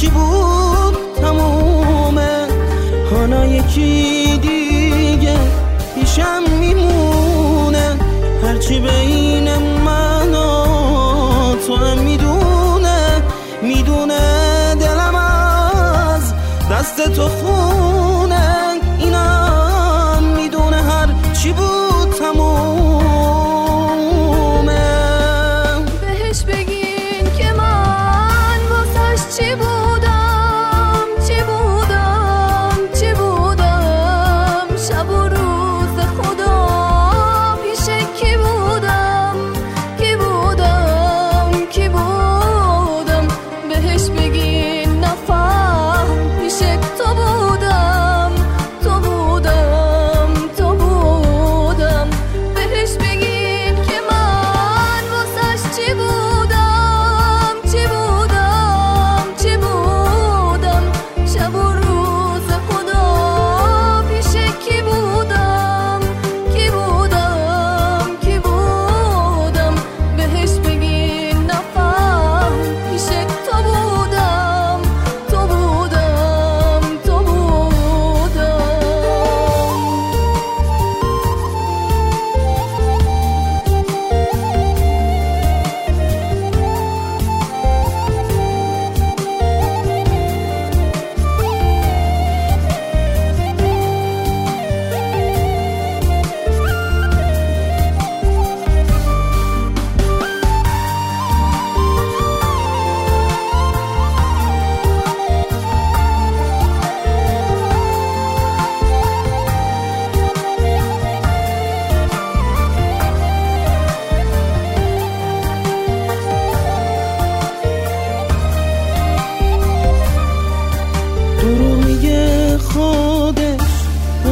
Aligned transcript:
چی 0.00 0.08
بود؟ 0.08 0.96
تمومه 1.20 2.46
حالا 3.10 3.44
یکی 3.46 4.38
دیگه 4.42 5.38
پیشم 5.94 6.42
میمونه. 6.60 7.96
هرچی 8.44 8.80
بین 8.80 9.48
من 9.58 10.34
و 10.34 11.56
تو 11.66 11.76
هم 11.76 11.98
می‌دونه. 11.98 13.22
می‌دونه 13.62 14.74
دلم 14.74 15.14
از 15.14 16.32
دست 16.70 17.14
تو 17.14 17.28
خون 17.28 17.77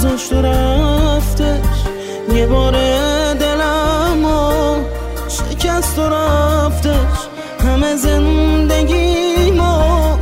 گذاشت 0.00 0.32
و 0.32 0.42
رفتش. 0.42 1.78
یه 2.34 2.46
بار 2.46 2.72
دلم 3.34 4.24
و 4.24 4.52
شکست 5.28 5.98
و 5.98 6.08
رفتش. 6.08 7.18
همه 7.60 7.96
زندگی 7.96 9.50
ما 9.50 10.18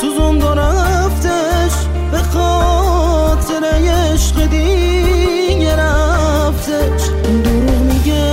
سوزند 0.00 0.42
و 0.42 0.54
رفتش. 0.54 1.72
به 2.10 2.18
خاطر 2.18 3.64
عشق 3.64 4.46
دیگه 4.46 5.76
رفتش. 5.76 7.08
دروغ 7.44 7.80
میگه 7.80 8.24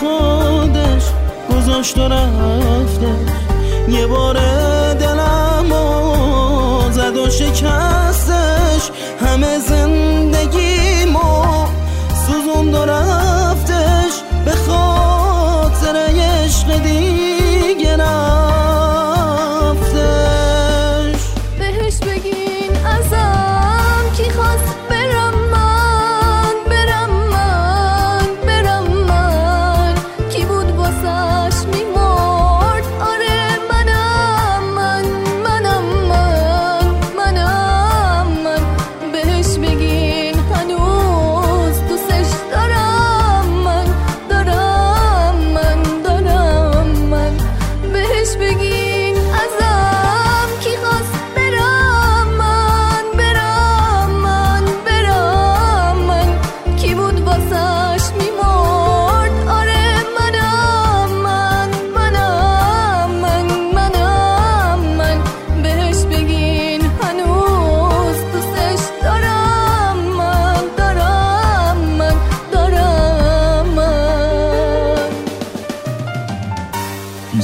خودش 0.00 1.04
گذاشت 1.50 1.98
و 1.98 2.08
رفتش. 2.08 3.32
یه 3.88 4.06
بار 4.06 4.34
دلم 4.94 5.72
و 5.72 6.90
زد 6.90 7.16
و 7.16 7.30
شکستش. 7.30 8.90
همه 9.20 9.58
زندگی 9.58 10.25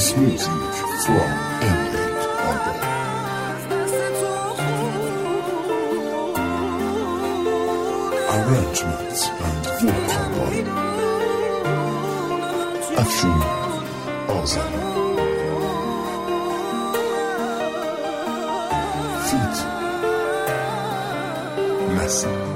dance 0.03 0.17
music 0.17 0.49
from 1.05 1.31
England. 1.63 2.15
Arrangements 8.35 9.23
and 9.47 9.63
vocal 9.79 10.27
by 10.37 10.55
Afshin 13.01 13.41
Ozan. 14.37 14.73
Feet. 19.29 19.57
Massive. 21.97 22.52